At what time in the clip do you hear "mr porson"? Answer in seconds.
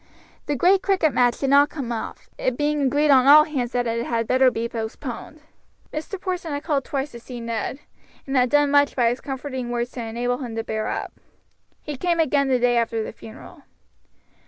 5.93-6.53